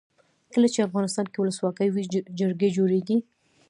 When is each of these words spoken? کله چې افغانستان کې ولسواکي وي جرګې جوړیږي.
کله 0.53 0.67
چې 0.73 0.85
افغانستان 0.87 1.25
کې 1.31 1.37
ولسواکي 1.39 1.87
وي 1.91 2.03
جرګې 2.39 2.69
جوړیږي. 2.77 3.17